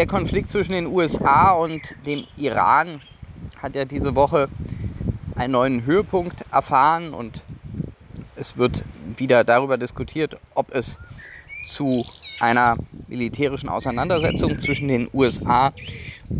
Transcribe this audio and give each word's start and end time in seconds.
Der 0.00 0.06
Konflikt 0.06 0.48
zwischen 0.48 0.72
den 0.72 0.86
USA 0.86 1.50
und 1.50 1.94
dem 2.06 2.24
Iran 2.38 3.02
hat 3.60 3.74
ja 3.74 3.84
diese 3.84 4.14
Woche 4.14 4.48
einen 5.36 5.52
neuen 5.52 5.84
Höhepunkt 5.84 6.42
erfahren 6.50 7.12
und 7.12 7.42
es 8.34 8.56
wird 8.56 8.82
wieder 9.18 9.44
darüber 9.44 9.76
diskutiert, 9.76 10.38
ob 10.54 10.74
es 10.74 10.96
zu 11.68 12.06
einer 12.38 12.78
militärischen 13.08 13.68
Auseinandersetzung 13.68 14.58
zwischen 14.58 14.88
den 14.88 15.10
USA 15.12 15.70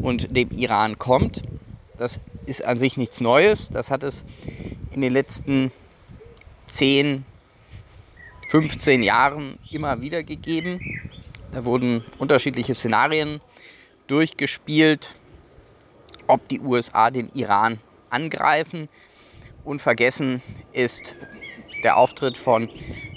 und 0.01 0.35
dem 0.35 0.51
Iran 0.53 0.99
kommt. 0.99 1.43
Das 1.99 2.19
ist 2.47 2.65
an 2.65 2.79
sich 2.79 2.97
nichts 2.97 3.21
Neues. 3.21 3.69
Das 3.69 3.91
hat 3.91 4.05
es 4.05 4.25
in 4.91 5.03
den 5.03 5.13
letzten 5.13 5.71
10, 6.69 7.27
15 8.49 9.03
Jahren 9.03 9.59
immer 9.71 10.01
wieder 10.01 10.23
gegeben. 10.23 10.81
Da 11.53 11.67
wurden 11.67 12.07
unterschiedliche 12.19 12.75
Szenarien 12.75 13.43
durchgespielt, 14.11 15.15
ob 16.27 16.49
die 16.49 16.61
USA 16.61 17.11
den 17.11 17.31
Iran 17.33 17.79
angreifen. 18.11 18.89
Unvergessen 19.65 20.43
ist 20.73 21.17
der 21.85 21.97
Auftritt 21.97 22.37
von 22.37 22.69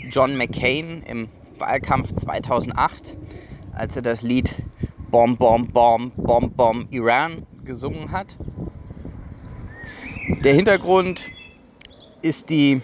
John 0.09 0.38
McCain 0.38 1.02
im 1.03 1.30
Wahlkampf 1.58 2.14
2008, 2.16 3.17
als 3.73 3.95
er 3.95 4.03
das 4.03 4.21
Lied 4.21 4.64
Bomb, 5.09 5.39
Bomb, 5.39 5.73
Bomb, 5.73 6.14
Bomb, 6.16 6.55
Bomb 6.55 6.94
Iran 6.94 7.47
gesungen 7.66 8.11
hat. 8.11 8.38
Der 10.44 10.53
Hintergrund 10.53 11.23
ist 12.21 12.49
die 12.49 12.81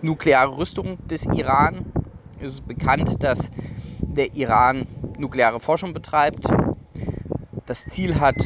nukleare 0.00 0.56
Rüstung 0.56 0.98
des 1.08 1.26
Iran. 1.26 1.92
Es 2.40 2.54
ist 2.54 2.66
bekannt, 2.66 3.22
dass 3.22 3.50
der 4.00 4.34
Iran 4.34 4.86
nukleare 5.18 5.60
Forschung 5.60 5.92
betreibt 5.92 6.46
das 7.66 7.84
Ziel 7.86 8.20
hat, 8.20 8.36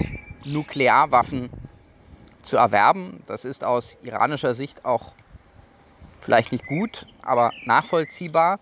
Nuklearwaffen 0.44 1.50
zu 2.42 2.56
erwerben. 2.56 3.22
Das 3.26 3.44
ist 3.44 3.64
aus 3.64 3.96
iranischer 4.02 4.54
Sicht 4.54 4.84
auch 4.84 5.12
vielleicht 6.20 6.52
nicht 6.52 6.66
gut, 6.66 7.06
aber 7.22 7.52
nachvollziehbar. 7.64 8.58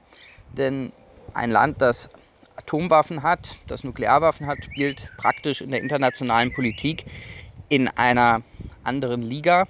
Denn 0.56 0.92
ein 1.34 1.50
Land, 1.50 1.82
das 1.82 2.08
Atomwaffen 2.56 3.22
hat, 3.22 3.56
das 3.66 3.84
Nuklearwaffen 3.84 4.46
hat, 4.46 4.64
spielt 4.64 5.10
praktisch 5.16 5.60
in 5.60 5.70
der 5.70 5.80
internationalen 5.80 6.52
Politik 6.52 7.04
in 7.68 7.88
einer 7.88 8.42
anderen 8.82 9.22
Liga. 9.22 9.66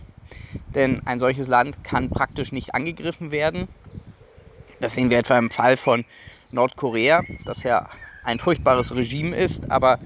Denn 0.75 1.05
ein 1.07 1.19
solches 1.19 1.49
Land 1.49 1.83
kann 1.85 2.11
praktisch 2.11 2.53
nicht 2.53 2.75
angegriffen 2.75 3.31
werden. 3.31 3.69
Das 4.81 4.95
sehen 4.95 5.11
wir 5.11 5.19
etwa 5.19 5.39
im 5.39 5.51
Fall 5.51 5.77
von 5.77 6.05
Nordkorea, 6.51 7.23
das 7.45 7.63
ja 7.63 7.89
ein 8.25 8.39
furchtbares 8.39 8.95
Regime 8.95 9.35
ist, 9.35 9.71
aber 9.71 9.99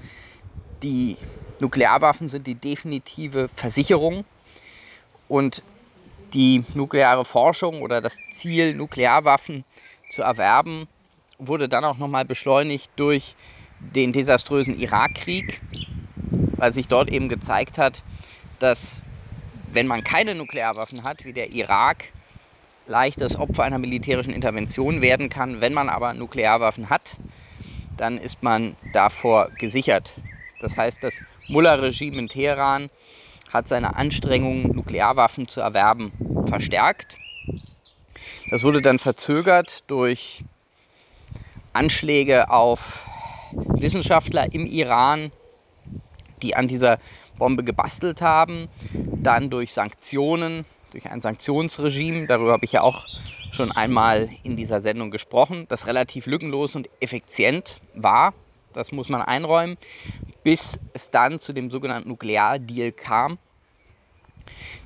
die 0.83 1.17
Nuklearwaffen 1.59 2.27
sind 2.27 2.47
die 2.47 2.55
definitive 2.55 3.49
Versicherung 3.55 4.25
und 5.27 5.63
die 6.33 6.63
nukleare 6.73 7.25
Forschung 7.25 7.81
oder 7.81 8.01
das 8.01 8.17
Ziel, 8.31 8.73
Nuklearwaffen 8.73 9.63
zu 10.09 10.21
erwerben, 10.21 10.87
wurde 11.37 11.69
dann 11.69 11.85
auch 11.85 11.97
nochmal 11.97 12.25
beschleunigt 12.25 12.89
durch 12.95 13.35
den 13.79 14.13
desaströsen 14.13 14.79
Irakkrieg, 14.79 15.61
weil 16.57 16.73
sich 16.73 16.87
dort 16.87 17.09
eben 17.09 17.29
gezeigt 17.29 17.77
hat, 17.77 18.03
dass 18.59 19.03
wenn 19.71 19.87
man 19.87 20.03
keine 20.03 20.35
Nuklearwaffen 20.35 21.03
hat, 21.03 21.25
wie 21.25 21.33
der 21.33 21.49
Irak, 21.49 22.05
leicht 22.87 23.21
das 23.21 23.35
Opfer 23.35 23.63
einer 23.63 23.79
militärischen 23.79 24.33
Intervention 24.33 25.01
werden 25.01 25.29
kann. 25.29 25.61
Wenn 25.61 25.73
man 25.73 25.89
aber 25.89 26.13
Nuklearwaffen 26.13 26.89
hat, 26.89 27.17
dann 27.97 28.17
ist 28.17 28.43
man 28.43 28.75
davor 28.93 29.49
gesichert. 29.57 30.13
Das 30.61 30.77
heißt, 30.77 31.03
das 31.03 31.19
Mullah-Regime 31.47 32.19
in 32.19 32.29
Teheran 32.29 32.89
hat 33.51 33.67
seine 33.67 33.95
Anstrengungen, 33.95 34.75
Nuklearwaffen 34.75 35.47
zu 35.47 35.59
erwerben, 35.59 36.13
verstärkt. 36.45 37.17
Das 38.49 38.63
wurde 38.63 38.81
dann 38.81 38.99
verzögert 38.99 39.83
durch 39.87 40.43
Anschläge 41.73 42.49
auf 42.49 43.05
Wissenschaftler 43.51 44.53
im 44.53 44.65
Iran, 44.65 45.31
die 46.41 46.55
an 46.55 46.67
dieser 46.67 46.99
Bombe 47.37 47.63
gebastelt 47.63 48.21
haben, 48.21 48.69
dann 48.93 49.49
durch 49.49 49.73
Sanktionen, 49.73 50.65
durch 50.91 51.09
ein 51.09 51.21
Sanktionsregime, 51.21 52.27
darüber 52.27 52.51
habe 52.51 52.65
ich 52.65 52.73
ja 52.73 52.81
auch 52.81 53.05
schon 53.51 53.71
einmal 53.71 54.29
in 54.43 54.55
dieser 54.55 54.79
Sendung 54.79 55.11
gesprochen, 55.11 55.65
das 55.69 55.87
relativ 55.87 56.25
lückenlos 56.25 56.75
und 56.75 56.89
effizient 56.99 57.81
war, 57.95 58.33
das 58.73 58.91
muss 58.91 59.09
man 59.09 59.21
einräumen 59.21 59.77
bis 60.43 60.79
es 60.93 61.09
dann 61.09 61.39
zu 61.39 61.53
dem 61.53 61.69
sogenannten 61.69 62.09
Nukleardeal 62.09 62.91
kam, 62.91 63.37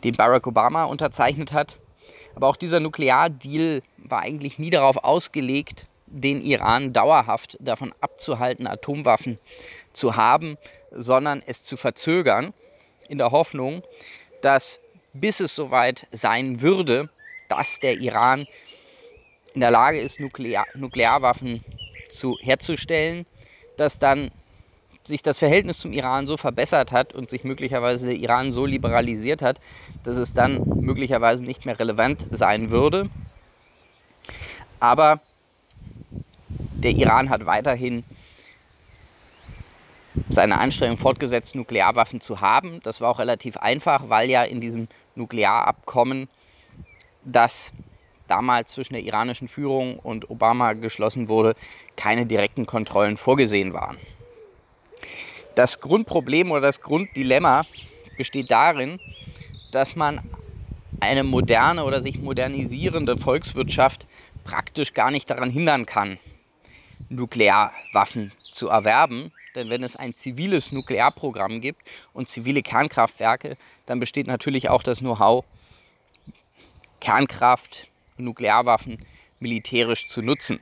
den 0.04 0.16
Barack 0.16 0.48
Obama 0.48 0.86
unterzeichnet 0.86 1.54
hat. 1.54 1.78
Aber 2.36 2.48
auch 2.48 2.58
dieser 2.58 2.80
Nukleardeal 2.80 3.82
war 3.98 4.22
eigentlich 4.22 4.60
nie 4.60 4.70
darauf 4.70 5.04
ausgelegt, 5.04 5.88
den 6.08 6.42
Iran 6.42 6.94
dauerhaft 6.94 7.58
davon 7.60 7.94
abzuhalten, 8.02 8.68
Atomwaffen 8.68 9.40
zu 9.94 10.16
haben, 10.16 10.58
sondern 10.92 11.42
es 11.46 11.64
zu 11.64 11.78
verzögern, 11.78 12.54
in 13.10 13.18
der 13.18 13.32
Hoffnung, 13.32 13.84
dass 14.42 14.82
bis 15.14 15.40
es 15.40 15.56
soweit 15.56 16.08
sein 16.12 16.62
würde, 16.62 17.10
dass 17.48 17.80
der 17.80 17.98
Iran 17.98 18.46
in 19.54 19.62
der 19.62 19.72
Lage 19.72 20.00
ist, 20.00 20.20
Nuklear 20.20 20.66
Nuklearwaffen 20.74 21.64
zu, 22.10 22.38
herzustellen, 22.42 23.26
dass 23.78 24.00
dann 24.00 24.32
sich 25.08 25.22
das 25.22 25.38
Verhältnis 25.38 25.80
zum 25.80 25.94
Iran 25.94 26.28
so 26.28 26.38
verbessert 26.38 26.92
hat 26.92 27.14
und 27.14 27.30
sich 27.30 27.44
möglicherweise 27.44 28.08
der 28.08 28.16
Iran 28.16 28.52
so 28.52 28.66
liberalisiert 28.66 29.42
hat, 29.42 29.60
dass 30.04 30.18
es 30.18 30.34
dann 30.34 30.62
möglicherweise 30.82 31.44
nicht 31.44 31.66
mehr 31.66 31.80
relevant 31.80 32.26
sein 32.32 32.72
würde. 32.72 33.10
Aber 34.80 35.20
der 36.50 36.92
Iran 36.92 37.30
hat 37.30 37.46
weiterhin 37.46 38.04
seine 40.30 40.60
Anstrengung 40.60 40.98
fortgesetzt, 40.98 41.56
Nuklearwaffen 41.56 42.22
zu 42.22 42.42
haben. 42.42 42.80
Das 42.84 43.02
war 43.02 43.10
auch 43.10 43.20
relativ 43.20 43.58
einfach, 43.58 44.10
weil 44.10 44.30
ja 44.30 44.44
in 44.44 44.62
diesem 44.62 44.88
Nuklearabkommen, 45.16 46.30
das 47.24 47.74
damals 48.28 48.72
zwischen 48.72 48.94
der 48.94 49.04
iranischen 49.04 49.48
Führung 49.48 50.00
und 50.00 50.30
Obama 50.30 50.74
geschlossen 50.74 51.28
wurde, 51.28 51.56
keine 51.96 52.26
direkten 52.26 52.66
Kontrollen 52.66 53.18
vorgesehen 53.18 53.74
waren. 53.74 53.98
Das 55.56 55.80
Grundproblem 55.80 56.52
oder 56.52 56.62
das 56.62 56.82
Grunddilemma 56.82 57.66
besteht 58.18 58.52
darin, 58.52 59.00
dass 59.72 59.96
man 59.96 60.22
eine 61.00 61.24
moderne 61.24 61.86
oder 61.86 62.02
sich 62.02 62.20
modernisierende 62.20 63.16
Volkswirtschaft 63.18 64.06
praktisch 64.44 64.94
gar 64.94 65.12
nicht 65.12 65.30
daran 65.30 65.50
hindern 65.50 65.86
kann, 65.86 66.20
Nuklearwaffen 67.10 68.34
zu 68.40 68.68
erwerben. 68.68 69.32
Denn 69.56 69.70
wenn 69.70 69.84
es 69.84 69.96
ein 69.96 70.14
ziviles 70.14 70.74
Nuklearprogramm 70.74 71.62
gibt 71.62 71.82
und 72.14 72.28
zivile 72.28 72.62
Kernkraftwerke, 72.62 73.56
dann 73.86 74.02
besteht 74.02 74.28
natürlich 74.28 74.70
auch 74.70 74.84
das 74.84 75.00
Know-how, 75.00 75.46
Kernkraft 77.00 77.88
und 78.18 78.26
Nuklearwaffen 78.26 79.06
militärisch 79.40 80.10
zu 80.10 80.22
nutzen. 80.22 80.60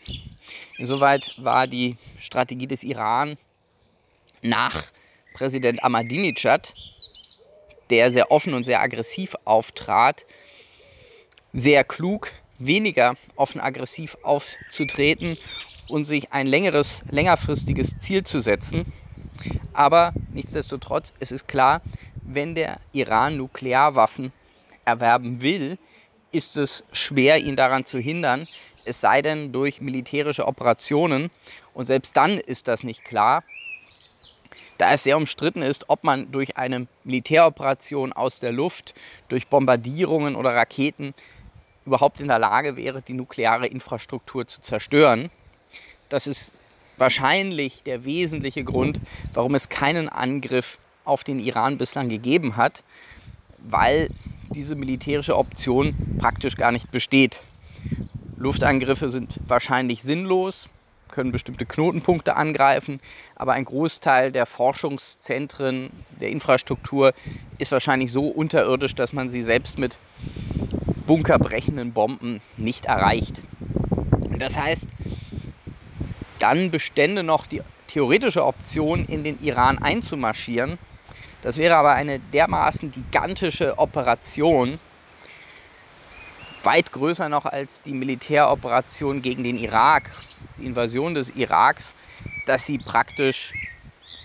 Insoweit 0.78 1.34
war 1.38 1.66
die 1.66 1.98
Strategie 2.20 2.68
des 2.68 2.84
Iran 2.84 3.38
nach 4.44 4.86
Präsident 5.34 5.84
Ahmadinejad, 5.84 6.74
der 7.90 8.12
sehr 8.12 8.32
offen 8.32 8.54
und 8.54 8.64
sehr 8.64 8.82
aggressiv 8.82 9.36
auftrat, 9.46 10.26
sehr 11.54 11.84
klug, 11.84 12.32
weniger 12.60 13.16
offen 13.36 13.60
aggressiv 13.62 14.18
aufzutreten 14.24 15.38
und 15.90 16.06
sich 16.06 16.32
ein 16.32 16.48
längeres, 16.48 17.04
längerfristiges 17.10 17.98
Ziel 18.00 18.24
zu 18.24 18.40
setzen. 18.40 18.94
Aber 19.74 20.14
nichtsdestotrotz, 20.32 21.14
es 21.20 21.32
ist 21.32 21.48
klar, 21.48 21.82
wenn 22.22 22.56
der 22.56 22.80
Iran 22.94 23.38
Nuklearwaffen 23.38 24.32
erwerben 24.86 25.42
will, 25.42 25.78
ist 26.32 26.58
es 26.58 26.84
schwer, 26.92 27.38
ihn 27.40 27.56
daran 27.56 27.86
zu 27.86 28.00
hindern, 28.00 28.48
es 28.86 29.00
sei 29.00 29.22
denn 29.22 29.52
durch 29.52 29.82
militärische 29.82 30.48
Operationen. 30.48 31.32
Und 31.74 31.86
selbst 31.86 32.18
dann 32.18 32.38
ist 32.38 32.68
das 32.68 32.84
nicht 32.84 33.06
klar, 33.06 33.44
da 34.78 34.94
es 34.94 35.04
sehr 35.04 35.18
umstritten 35.18 35.62
ist, 35.62 35.86
ob 35.90 36.04
man 36.04 36.32
durch 36.32 36.58
eine 36.58 36.88
Militäroperation 37.04 38.14
aus 38.14 38.40
der 38.40 38.52
Luft, 38.52 38.94
durch 39.30 39.48
Bombardierungen 39.48 40.36
oder 40.36 40.56
Raketen 40.56 41.14
überhaupt 41.86 42.22
in 42.22 42.28
der 42.28 42.40
Lage 42.40 42.78
wäre, 42.78 43.02
die 43.02 43.14
nukleare 43.14 43.68
Infrastruktur 43.68 44.48
zu 44.48 44.62
zerstören. 44.62 45.30
Das 46.10 46.28
ist 46.28 46.54
wahrscheinlich 46.98 47.84
der 47.84 48.06
wesentliche 48.06 48.64
Grund, 48.64 49.00
warum 49.34 49.56
es 49.56 49.70
keinen 49.70 50.10
Angriff 50.10 50.78
auf 51.06 51.24
den 51.24 51.40
Iran 51.40 51.78
bislang 51.78 52.10
gegeben 52.10 52.56
hat, 52.56 52.84
weil 53.60 54.10
diese 54.54 54.76
militärische 54.76 55.38
Option 55.38 55.96
praktisch 56.20 56.56
gar 56.56 56.72
nicht 56.72 56.92
besteht. 56.92 57.44
Luftangriffe 58.38 59.10
sind 59.10 59.40
wahrscheinlich 59.48 60.04
sinnlos, 60.04 60.70
können 61.14 61.32
bestimmte 61.32 61.66
Knotenpunkte 61.66 62.36
angreifen, 62.36 63.00
aber 63.36 63.54
ein 63.54 63.66
Großteil 63.66 64.32
der 64.32 64.46
Forschungszentren, 64.46 65.92
der 66.20 66.30
Infrastruktur 66.30 67.14
ist 67.60 67.72
wahrscheinlich 67.72 68.12
so 68.12 68.28
unterirdisch, 68.28 68.96
dass 68.96 69.14
man 69.14 69.30
sie 69.30 69.44
selbst 69.44 69.78
mit 69.78 70.00
bunkerbrechenden 71.06 71.94
Bomben 71.94 72.42
nicht 72.58 72.86
erreicht. 72.86 73.42
Das 74.40 74.58
heißt, 74.58 74.88
dann 76.40 76.72
bestände 76.72 77.24
noch 77.24 77.46
die 77.46 77.62
theoretische 77.88 78.44
Option, 78.44 79.06
in 79.06 79.24
den 79.24 79.40
Iran 79.42 79.78
einzumarschieren. 79.78 80.80
Das 81.44 81.58
wäre 81.58 81.76
aber 81.76 81.94
eine 81.94 82.20
dermaßen 82.20 82.92
gigantische 82.92 83.78
Operation, 83.78 84.80
weit 86.64 86.92
größer 86.92 87.30
noch 87.30 87.46
als 87.46 87.82
die 87.82 87.94
Militäroperation 87.94 89.22
gegen 89.22 89.44
den 89.44 89.58
Irak, 89.58 90.10
Invasion 90.66 91.14
des 91.14 91.30
Iraks, 91.36 91.94
dass 92.46 92.66
sie 92.66 92.78
praktisch 92.78 93.54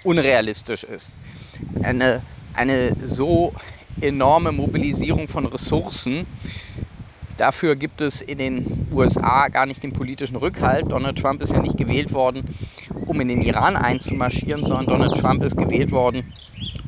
unrealistisch 0.05 0.85
ist. 0.85 1.17
Eine, 1.83 2.23
eine 2.55 2.97
so 3.05 3.53
enorme 4.01 4.53
Mobilisierung 4.53 5.29
von 5.29 5.47
Ressourcen, 5.47 6.27
dafür 7.37 7.77
gibt 7.77 8.01
es 8.01 8.21
in 8.21 8.39
den 8.39 8.89
USA 8.93 9.49
gar 9.49 9.67
nicht 9.67 9.83
den 9.83 9.93
politischen 9.93 10.37
Rückhalt. 10.37 10.91
Donald 10.91 11.19
Trump 11.19 11.43
ist 11.43 11.53
ja 11.53 11.61
nicht 11.61 11.77
gewählt 11.77 12.13
worden, 12.13 12.57
um 13.07 13.21
in 13.21 13.29
den 13.29 13.43
Iran 13.43 13.77
einzumarschieren, 13.77 14.65
sondern 14.65 14.87
Donald 14.87 15.21
Trump 15.21 15.43
ist 15.45 15.57
gewählt 15.57 15.91
worden, 15.91 16.33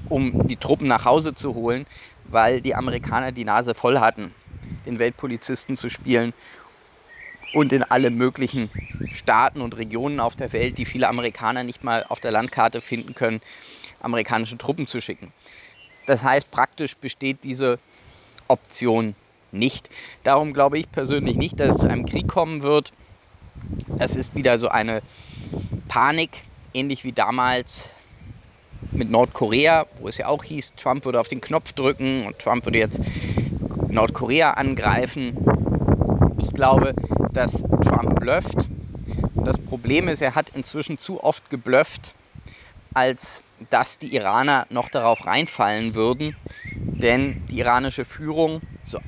um 0.08 0.46
die 0.48 0.56
Truppen 0.56 0.88
nach 0.88 1.04
Hause 1.04 1.34
zu 1.34 1.54
holen, 1.54 1.86
weil 2.24 2.60
die 2.60 2.74
Amerikaner 2.74 3.32
die 3.32 3.44
Nase 3.44 3.74
voll 3.74 3.98
hatten 3.98 4.32
den 4.86 4.98
Weltpolizisten 4.98 5.76
zu 5.76 5.88
spielen 5.88 6.32
und 7.52 7.72
in 7.72 7.82
alle 7.82 8.10
möglichen 8.10 8.70
Staaten 9.12 9.60
und 9.60 9.76
Regionen 9.76 10.20
auf 10.20 10.36
der 10.36 10.52
Welt, 10.52 10.78
die 10.78 10.84
viele 10.84 11.08
Amerikaner 11.08 11.64
nicht 11.64 11.82
mal 11.82 12.04
auf 12.08 12.20
der 12.20 12.30
Landkarte 12.30 12.80
finden 12.80 13.14
können, 13.14 13.40
amerikanische 14.00 14.58
Truppen 14.58 14.86
zu 14.86 15.00
schicken. 15.00 15.32
Das 16.06 16.22
heißt, 16.22 16.50
praktisch 16.50 16.96
besteht 16.96 17.44
diese 17.44 17.78
Option 18.48 19.14
nicht. 19.52 19.90
Darum 20.24 20.52
glaube 20.52 20.78
ich 20.78 20.90
persönlich 20.90 21.36
nicht, 21.36 21.60
dass 21.60 21.74
es 21.74 21.80
zu 21.80 21.88
einem 21.88 22.06
Krieg 22.06 22.28
kommen 22.28 22.62
wird. 22.62 22.92
Es 23.98 24.16
ist 24.16 24.34
wieder 24.34 24.58
so 24.58 24.68
eine 24.68 25.02
Panik, 25.88 26.42
ähnlich 26.72 27.04
wie 27.04 27.12
damals 27.12 27.90
mit 28.92 29.10
Nordkorea, 29.10 29.86
wo 30.00 30.08
es 30.08 30.18
ja 30.18 30.26
auch 30.26 30.44
hieß, 30.44 30.74
Trump 30.76 31.04
würde 31.04 31.20
auf 31.20 31.28
den 31.28 31.40
Knopf 31.40 31.72
drücken 31.72 32.26
und 32.26 32.38
Trump 32.38 32.64
würde 32.64 32.78
jetzt 32.78 33.00
Nordkorea 33.88 34.52
angreifen. 34.52 35.36
Ich 36.40 36.52
glaube, 36.54 36.94
dass 37.32 37.62
Trump 37.82 38.20
blufft. 38.20 38.68
das 39.34 39.58
Problem 39.58 40.08
ist, 40.08 40.20
er 40.20 40.34
hat 40.34 40.50
inzwischen 40.50 40.98
zu 40.98 41.22
oft 41.22 41.48
geblufft, 41.50 42.14
als 42.94 43.42
dass 43.70 43.98
die 43.98 44.14
Iraner 44.14 44.66
noch 44.70 44.88
darauf 44.88 45.26
reinfallen 45.26 45.94
würden. 45.94 46.36
Denn 46.74 47.42
die 47.48 47.58
iranische 47.58 48.04
Führung, 48.04 48.62
so 48.82 48.98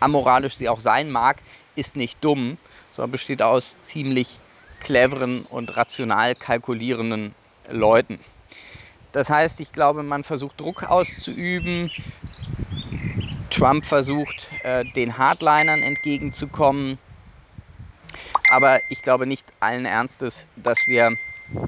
amoralisch 0.00 0.56
sie 0.56 0.68
auch 0.68 0.80
sein 0.80 1.10
mag, 1.10 1.42
ist 1.76 1.96
nicht 1.96 2.22
dumm, 2.22 2.58
sondern 2.92 3.12
besteht 3.12 3.42
aus 3.42 3.76
ziemlich 3.84 4.38
cleveren 4.80 5.42
und 5.42 5.76
rational 5.76 6.34
kalkulierenden 6.34 7.34
Leuten. 7.70 8.18
Das 9.12 9.30
heißt, 9.30 9.60
ich 9.60 9.72
glaube, 9.72 10.02
man 10.02 10.24
versucht 10.24 10.60
Druck 10.60 10.84
auszuüben, 10.84 11.90
Trump 13.50 13.84
versucht, 13.84 14.48
äh, 14.62 14.84
den 14.96 15.18
Hardlinern 15.18 15.82
entgegenzukommen. 15.82 16.98
Aber 18.52 18.80
ich 18.90 19.00
glaube 19.00 19.26
nicht 19.26 19.46
allen 19.60 19.86
Ernstes, 19.86 20.46
dass 20.56 20.86
wir 20.86 21.16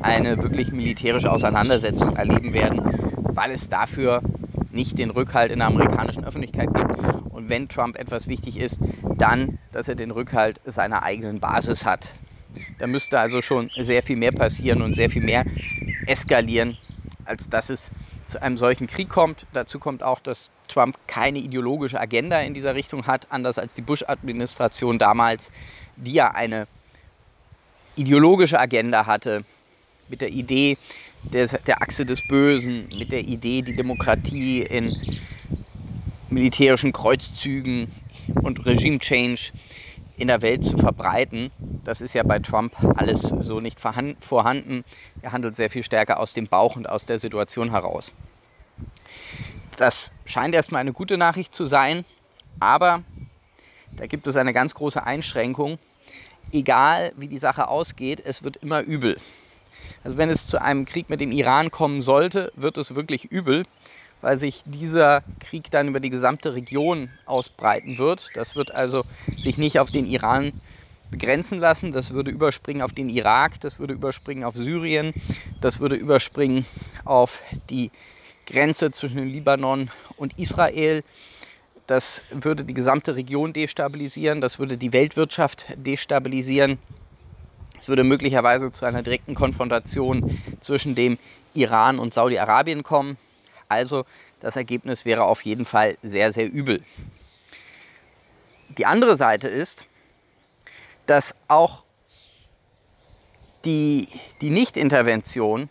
eine 0.02 0.42
wirklich 0.42 0.70
militärische 0.70 1.32
Auseinandersetzung 1.32 2.14
erleben 2.14 2.52
werden, 2.52 2.82
weil 3.34 3.52
es 3.52 3.70
dafür 3.70 4.20
nicht 4.70 4.98
den 4.98 5.08
Rückhalt 5.08 5.50
in 5.50 5.60
der 5.60 5.69
amerikanischen 5.69 6.26
Öffentlichkeit 6.26 6.75
gibt. 6.75 6.90
Und 7.31 7.48
wenn 7.48 7.70
Trump 7.70 7.98
etwas 7.98 8.26
wichtig 8.26 8.58
ist, 8.58 8.81
dann, 9.16 9.58
dass 9.72 9.88
er 9.88 9.94
den 9.94 10.10
Rückhalt 10.10 10.60
seiner 10.66 11.02
eigenen 11.02 11.40
Basis 11.40 11.86
hat. 11.86 12.12
Da 12.78 12.86
müsste 12.86 13.19
also 13.19 13.40
schon 13.40 13.70
sehr 13.78 14.02
viel 14.02 14.16
mehr 14.16 14.32
passieren 14.32 14.82
und 14.82 14.92
sehr 14.92 15.08
viel 15.08 15.25
mehr 15.25 15.46
eskalieren, 16.06 16.76
als 17.25 17.48
dass 17.48 17.70
es 17.70 17.90
zu 18.26 18.42
einem 18.42 18.58
solchen 18.58 18.88
Krieg 18.88 19.08
kommt. 19.08 19.46
Dazu 19.54 19.78
kommt 19.78 20.02
auch, 20.02 20.20
dass 20.20 20.50
Trump 20.69 20.98
keine 21.06 21.38
ideologische 21.38 21.98
Agenda 21.98 22.40
in 22.40 22.52
dieser 22.52 22.75
Richtung 22.75 23.06
hat, 23.06 23.26
anders 23.31 23.58
als 23.58 23.75
die 23.75 23.82
Bush-Administration 23.82 24.98
damals, 24.98 25.50
die 25.96 26.12
ja 26.12 26.31
eine 26.31 26.67
ideologische 27.96 28.58
Agenda 28.58 29.06
hatte 29.06 29.44
mit 30.08 30.20
der 30.20 30.31
Idee 30.31 30.76
des, 31.23 31.56
der 31.67 31.82
Achse 31.82 32.05
des 32.05 32.26
Bösen, 32.26 32.88
mit 32.99 33.12
der 33.12 33.20
Idee, 33.20 33.62
die 33.62 33.76
Demokratie 33.76 34.62
in 34.62 34.96
militärischen 36.31 36.93
Kreuzzügen 36.93 37.93
und 38.43 38.64
Regime-Change 38.67 39.52
in 40.17 40.29
der 40.29 40.43
Welt 40.43 40.64
zu 40.64 40.76
verbreiten. 40.76 41.50
Das 41.85 42.00
ist 42.00 42.14
ja 42.14 42.23
bei 42.23 42.38
Trump 42.38 42.75
alles 42.96 43.23
so 43.23 43.61
nicht 43.61 43.81
vorhanden. 43.81 44.85
Er 45.23 45.32
handelt 45.32 45.56
sehr 45.56 45.70
viel 45.70 45.82
stärker 45.82 46.20
aus 46.20 46.35
dem 46.35 46.46
Bauch 46.46 46.76
und 46.76 46.88
aus 46.88 47.06
der 47.06 47.19
Situation 47.19 47.70
heraus. 47.70 48.12
Das 49.76 50.13
scheint 50.24 50.55
erstmal 50.55 50.81
eine 50.81 50.93
gute 50.93 51.17
Nachricht 51.17 51.55
zu 51.55 51.67
sein, 51.67 52.05
aber 52.60 53.03
da 53.96 54.06
gibt 54.06 54.27
es 54.27 54.36
eine 54.36 54.53
ganz 54.53 54.74
große 54.74 55.03
Einschränkung. 55.03 55.79
Egal 56.53 57.13
wie 57.17 57.29
die 57.29 57.39
Sache 57.39 57.69
ausgeht, 57.69 58.22
es 58.24 58.43
wird 58.43 58.56
immer 58.56 58.82
übel. 58.82 59.17
Also 60.03 60.17
wenn 60.17 60.31
es 60.31 60.46
zu 60.46 60.60
einem 60.60 60.84
Krieg 60.84 61.08
mit 61.08 61.20
dem 61.20 61.32
Iran 61.32 61.70
kommen 61.70 62.03
sollte, 62.03 62.53
wird 62.56 62.79
es 62.79 62.94
wirklich 62.94 63.24
übel, 63.27 63.65
weil 64.20 64.39
sich 64.39 64.63
dieser 64.67 65.22
Krieg 65.41 65.70
dann 65.70 65.89
über 65.89 66.01
die 66.01 66.10
gesamte 66.10 66.55
Region 66.55 67.10
ausbreiten 67.27 67.98
wird. 67.98 68.31
Das 68.34 68.56
wird 68.56 68.74
also 68.74 69.05
sich 69.39 69.58
nicht 69.58 69.79
auf 69.79 69.91
den 69.91 70.06
Iran 70.06 70.53
begrenzen 71.10 71.60
lassen. 71.60 71.93
Das 71.93 72.13
würde 72.13 72.31
überspringen 72.31 72.82
auf 72.82 72.93
den 72.93 73.08
Irak, 73.08 73.60
das 73.60 73.79
würde 73.79 73.94
überspringen 73.94 74.44
auf 74.44 74.56
Syrien, 74.56 75.15
das 75.60 75.81
würde 75.81 75.96
überspringen 75.96 76.67
auf 77.05 77.39
die 77.70 77.91
Grenze 78.46 78.91
zwischen 78.91 79.27
Libanon 79.27 79.91
und 80.17 80.39
Israel. 80.39 81.03
Das 81.86 82.22
würde 82.31 82.64
die 82.64 82.74
gesamte 82.74 83.14
Region 83.14 83.53
destabilisieren, 83.53 84.41
das 84.41 84.58
würde 84.58 84.79
die 84.79 84.93
Weltwirtschaft 84.93 85.67
destabilisieren. 85.76 86.79
Es 87.79 87.88
würde 87.88 88.05
möglicherweise 88.05 88.72
zu 88.72 88.86
einer 88.86 89.03
direkten 89.03 89.34
Konfrontation 89.34 90.41
zwischen 90.60 90.94
dem 90.94 91.19
Iran 91.53 91.98
und 91.98 92.14
Saudi-Arabien 92.14 92.82
kommen. 92.82 93.19
Also 93.69 94.05
das 94.41 94.56
Ergebnis 94.56 95.05
wäre 95.05 95.24
auf 95.24 95.43
jeden 95.43 95.67
Fall 95.67 95.98
sehr, 96.03 96.32
sehr 96.32 96.50
übel. 96.50 96.82
Die 98.79 98.86
andere 98.86 99.17
Seite 99.17 99.48
ist, 99.48 99.86
dass 101.06 101.34
auch 101.48 101.84
die, 103.64 104.08
die 104.41 104.50
Nichtintervention 104.50 105.69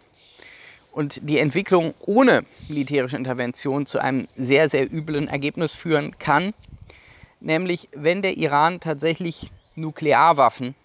und 0.94 1.28
die 1.28 1.40
Entwicklung 1.40 1.96
ohne 2.00 2.46
militärische 2.70 3.18
Intervention 3.18 3.86
zu 3.88 4.00
einem 4.00 4.28
sehr, 4.38 4.70
sehr 4.70 4.92
üblen 4.94 5.28
Ergebnis 5.28 5.74
führen 5.74 6.18
kann. 6.20 6.54
Nämlich, 7.40 7.90
wenn 7.94 8.22
der 8.22 8.38
Iran 8.38 8.80
tatsächlich 8.80 9.52
Nuklearwaffen 9.76 10.76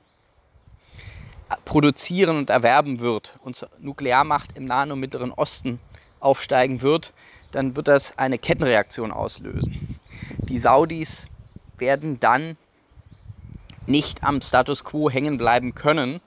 produzieren 1.65 2.38
und 2.38 2.50
erwerben 2.50 3.00
wird 3.00 3.38
und 3.45 3.55
zur 3.55 3.69
Nuklearmacht 3.79 4.57
im 4.57 4.65
Nahen 4.65 4.93
und 4.93 5.00
Mittleren 5.00 5.31
Osten 5.31 5.79
aufsteigen 6.21 6.81
wird, 6.83 7.12
dann 7.53 7.77
wird 7.77 7.88
das 7.88 8.17
eine 8.19 8.38
Kettenreaktion 8.38 9.12
auslösen. 9.12 10.00
Die 10.38 10.59
Saudis 10.59 11.29
werden 11.77 12.19
dann 12.19 12.57
nicht 13.87 14.25
am 14.25 14.41
Status 14.41 14.85
quo 14.85 15.11
hängen 15.11 15.37
bleiben 15.37 15.75
können, 15.75 16.21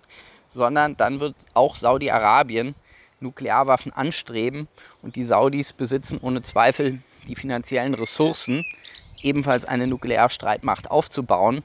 sondern 0.50 0.98
dann 0.98 1.20
wird 1.20 1.36
auch 1.54 1.76
Saudi-Arabien 1.76 2.76
Nuklearwaffen 3.22 3.94
anstreben 3.94 4.68
und 5.02 5.16
die 5.16 5.24
Saudis 5.24 5.74
besitzen 5.74 6.20
ohne 6.22 6.42
Zweifel 6.42 7.02
die 7.28 7.36
finanziellen 7.36 7.94
Ressourcen, 7.94 8.66
ebenfalls 9.22 9.66
eine 9.66 9.88
Nuklearstreitmacht 9.88 10.90
aufzubauen. 10.90 11.64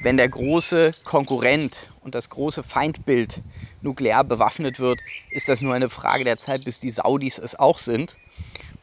wenn 0.00 0.16
der 0.16 0.28
große 0.28 0.92
Konkurrent 1.02 1.90
und 2.02 2.14
das 2.14 2.30
große 2.30 2.62
Feindbild 2.62 3.42
nuklear 3.82 4.22
bewaffnet 4.22 4.78
wird, 4.78 5.00
ist 5.30 5.48
das 5.48 5.60
nur 5.60 5.74
eine 5.74 5.88
Frage 5.88 6.24
der 6.24 6.38
Zeit, 6.38 6.64
bis 6.64 6.78
die 6.78 6.90
Saudis 6.90 7.38
es 7.38 7.58
auch 7.58 7.78
sind. 7.78 8.16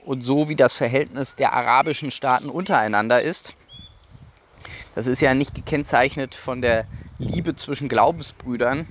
Und 0.04 0.22
so 0.22 0.50
wie 0.50 0.56
das 0.56 0.76
Verhältnis 0.76 1.36
der 1.36 1.54
arabischen 1.54 2.12
Staaten 2.12 2.50
untereinander 2.50 3.22
ist, 3.22 3.54
das 4.94 5.08
ist 5.08 5.22
ja 5.22 5.34
nicht 5.34 5.56
gekennzeichnet 5.56 6.36
von 6.36 6.62
der 6.62 6.86
Liebe 7.18 7.56
zwischen 7.56 7.88
Glaubensbrüdern, 7.88 8.88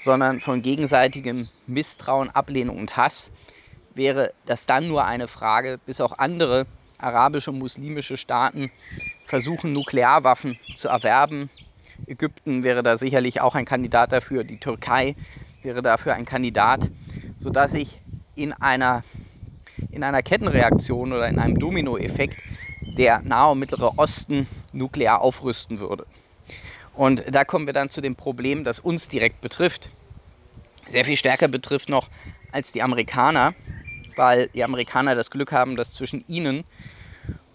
sondern 0.00 0.40
von 0.40 0.62
gegenseitigem 0.62 1.48
Misstrauen, 1.66 2.30
Ablehnung 2.30 2.78
und 2.78 2.96
Hass, 2.96 3.30
wäre 3.94 4.32
das 4.44 4.66
dann 4.66 4.88
nur 4.88 5.04
eine 5.04 5.28
Frage, 5.28 5.78
bis 5.84 6.00
auch 6.00 6.18
andere 6.18 6.66
arabische 6.98 7.50
und 7.50 7.58
muslimische 7.58 8.16
Staaten 8.16 8.70
versuchen, 9.24 9.72
Nuklearwaffen 9.72 10.58
zu 10.74 10.88
erwerben. 10.88 11.50
Ägypten 12.06 12.62
wäre 12.62 12.82
da 12.82 12.96
sicherlich 12.96 13.40
auch 13.40 13.54
ein 13.54 13.64
Kandidat 13.64 14.12
dafür, 14.12 14.44
die 14.44 14.58
Türkei 14.58 15.16
wäre 15.62 15.82
dafür 15.82 16.14
ein 16.14 16.24
Kandidat, 16.24 16.90
sodass 17.38 17.74
ich 17.74 18.00
in 18.34 18.52
einer, 18.52 19.02
in 19.90 20.04
einer 20.04 20.22
Kettenreaktion 20.22 21.12
oder 21.12 21.28
in 21.28 21.38
einem 21.38 21.58
Dominoeffekt 21.58 22.38
der 22.98 23.20
Nahe 23.22 23.52
und 23.52 23.58
Mittlere 23.58 23.98
Osten 23.98 24.46
nuklear 24.72 25.20
aufrüsten 25.20 25.80
würde. 25.80 26.06
Und 26.96 27.22
da 27.30 27.44
kommen 27.44 27.66
wir 27.66 27.74
dann 27.74 27.90
zu 27.90 28.00
dem 28.00 28.16
Problem, 28.16 28.64
das 28.64 28.80
uns 28.80 29.08
direkt 29.08 29.40
betrifft. 29.42 29.90
Sehr 30.88 31.04
viel 31.04 31.16
stärker 31.16 31.48
betrifft 31.48 31.88
noch 31.88 32.08
als 32.52 32.72
die 32.72 32.82
Amerikaner, 32.82 33.54
weil 34.16 34.48
die 34.48 34.64
Amerikaner 34.64 35.14
das 35.14 35.30
Glück 35.30 35.52
haben, 35.52 35.76
dass 35.76 35.92
zwischen 35.92 36.24
ihnen 36.26 36.64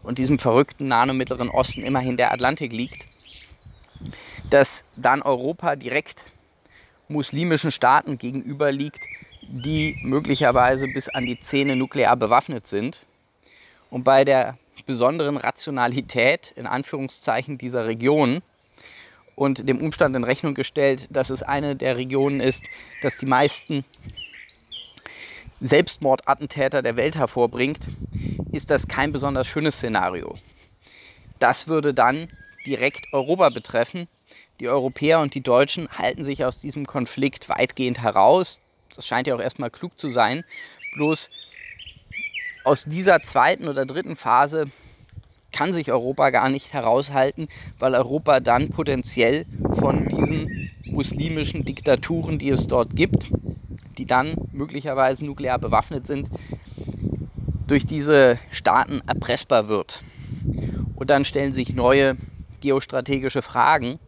und 0.04 0.20
diesem 0.20 0.38
verrückten 0.38 0.88
Nahen 0.88 1.10
und 1.10 1.18
Mittleren 1.18 1.50
Osten 1.50 1.82
immerhin 1.82 2.18
der 2.18 2.32
Atlantik 2.32 2.72
liegt, 2.72 3.08
dass 4.50 4.84
dann 4.96 5.22
Europa 5.22 5.76
direkt 5.76 6.26
muslimischen 7.08 7.72
Staaten 7.72 8.18
gegenüber 8.18 8.72
liegt, 8.72 9.06
die 9.42 9.98
möglicherweise 10.04 10.88
bis 10.88 11.10
an 11.10 11.26
die 11.26 11.40
Zähne 11.40 11.76
nuklear 11.76 12.16
bewaffnet 12.16 12.68
sind. 12.68 13.06
Und 13.90 14.04
bei 14.04 14.24
der 14.24 14.58
besonderen 14.86 15.38
Rationalität 15.38 16.54
in 16.56 16.68
Anführungszeichen 16.68 17.58
dieser 17.58 17.86
Region 17.88 18.42
und 19.36 19.68
dem 19.68 19.82
Umstand 19.82 20.16
in 20.16 20.24
Rechnung 20.24 20.54
gestellt, 20.54 21.08
dass 21.10 21.30
es 21.30 21.44
eine 21.44 21.76
der 21.76 21.98
Regionen 21.98 22.40
ist, 22.40 22.64
dass 23.02 23.18
die 23.18 23.26
meisten 23.26 23.86
Selbstmordattentäter 25.62 26.82
der 26.82 26.96
Welt 26.96 27.16
hervorbringt, 27.16 27.80
ist 28.52 28.70
das 28.70 28.88
kein 28.88 29.12
besonders 29.12 29.48
schönes 29.48 29.76
Szenario. 29.76 30.38
Das 31.40 31.68
würde 31.68 31.94
dann 31.94 32.30
direkt 32.66 33.14
Europa 33.14 33.50
betreffen. 33.50 34.08
Die 34.60 34.68
Europäer 34.68 35.20
und 35.20 35.34
die 35.34 35.42
Deutschen 35.42 35.90
halten 35.90 36.24
sich 36.24 36.46
aus 36.46 36.60
diesem 36.60 36.86
Konflikt 36.86 37.50
weitgehend 37.50 38.02
heraus. 38.02 38.60
Das 38.96 39.06
scheint 39.06 39.28
ja 39.28 39.36
auch 39.36 39.42
erstmal 39.42 39.72
klug 39.72 39.98
zu 39.98 40.10
sein. 40.10 40.44
Bloß 40.96 41.30
aus 42.64 42.84
dieser 42.86 43.22
zweiten 43.22 43.68
oder 43.68 43.86
dritten 43.86 44.16
Phase 44.16 44.70
kann 45.52 45.74
sich 45.74 45.92
Europa 45.92 46.30
gar 46.30 46.50
nicht 46.50 46.74
heraushalten, 46.74 47.48
weil 47.80 47.96
Europa 47.96 48.40
dann 48.40 48.70
potenziell 48.70 49.46
von 49.80 50.08
diesen 50.08 50.72
muslimischen 50.86 51.66
Diktaturen, 51.66 52.40
die 52.40 52.50
es 52.50 52.68
dort 52.68 52.96
gibt, 52.96 53.32
die 53.98 54.06
dann 54.06 54.36
möglicherweise 54.52 55.26
nuklear 55.26 55.60
bewaffnet 55.60 56.08
sind, 56.08 56.30
durch 57.68 57.86
diese 57.86 58.40
Staaten 58.52 59.02
erpressbar 59.08 59.68
wird. 59.68 60.04
Und 60.96 61.10
dann 61.10 61.26
stellen 61.26 61.54
sich 61.54 61.74
neue 61.74 62.18
geostrategische 62.60 63.42
Fragen, 63.42 64.00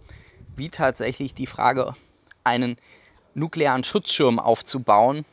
wie 0.55 0.69
tatsächlich 0.69 1.33
die 1.33 1.47
Frage, 1.47 1.95
einen 2.43 2.77
nuklearen 3.33 3.83
Schutzschirm 3.83 4.39
aufzubauen, 4.39 5.25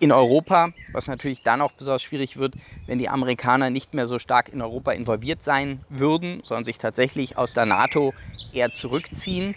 in 0.00 0.12
Europa, 0.12 0.70
was 0.92 1.06
natürlich 1.06 1.42
dann 1.42 1.60
auch 1.60 1.72
besonders 1.72 2.02
schwierig 2.02 2.36
wird, 2.36 2.54
wenn 2.86 2.98
die 2.98 3.08
Amerikaner 3.08 3.70
nicht 3.70 3.94
mehr 3.94 4.06
so 4.06 4.18
stark 4.18 4.48
in 4.48 4.62
Europa 4.62 4.92
involviert 4.92 5.42
sein 5.42 5.80
würden, 5.88 6.40
sondern 6.44 6.64
sich 6.64 6.78
tatsächlich 6.78 7.36
aus 7.36 7.54
der 7.54 7.66
NATO 7.66 8.14
eher 8.52 8.72
zurückziehen. 8.72 9.54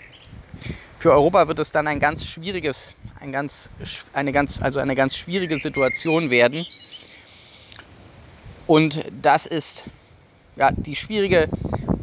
Für 0.98 1.12
Europa 1.14 1.48
wird 1.48 1.60
es 1.60 1.72
dann 1.72 1.88
ein 1.88 2.00
ganz 2.00 2.26
schwieriges, 2.26 2.96
ein 3.20 3.32
ganz, 3.32 3.70
eine 4.14 4.32
ganz, 4.32 4.62
also 4.62 4.80
eine 4.80 4.96
ganz 4.96 5.16
schwierige 5.16 5.60
Situation 5.60 6.30
werden. 6.30 6.66
Und 8.68 9.04
das 9.22 9.46
ist 9.46 9.86
ja, 10.56 10.72
die 10.72 10.96
schwierige, 10.96 11.50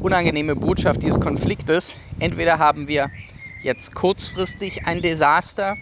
unangenehme 0.00 0.56
Botschaft 0.56 1.02
dieses 1.02 1.20
Konfliktes. 1.20 1.96
Entweder 2.18 2.58
haben 2.58 2.88
wir 2.88 3.10
jetzt 3.62 3.94
kurzfristig 3.94 4.86
ein 4.86 5.02
Desaster, 5.02 5.76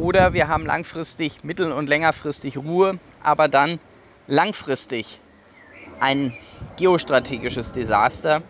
oder 0.00 0.32
wir 0.32 0.48
haben 0.48 0.66
langfristig, 0.66 1.44
mittel- 1.44 1.72
und 1.72 1.88
längerfristig 1.88 2.56
Ruhe, 2.56 2.98
aber 3.22 3.48
dann 3.48 3.78
langfristig 4.26 5.20
ein 6.00 6.32
geostrategisches 6.76 7.72
Desaster. 7.72 8.42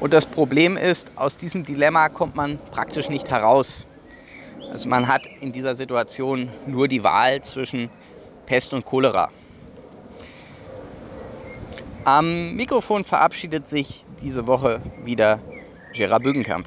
Und 0.00 0.12
das 0.12 0.26
Problem 0.26 0.76
ist, 0.76 1.12
aus 1.14 1.36
diesem 1.36 1.64
Dilemma 1.64 2.08
kommt 2.08 2.34
man 2.34 2.58
praktisch 2.72 3.08
nicht 3.08 3.30
heraus. 3.30 3.86
Also 4.72 4.88
man 4.88 5.06
hat 5.06 5.28
in 5.40 5.52
dieser 5.52 5.76
Situation 5.76 6.48
nur 6.66 6.88
die 6.88 7.04
Wahl 7.04 7.42
zwischen 7.42 7.90
Pest 8.46 8.72
und 8.72 8.84
Cholera. 8.84 9.30
Am 12.04 12.54
Mikrofon 12.56 13.04
verabschiedet 13.04 13.68
sich 13.68 14.04
diese 14.20 14.46
Woche 14.46 14.82
wieder 15.04 15.38
Gerard 15.94 16.22
Bügenkamp. 16.24 16.66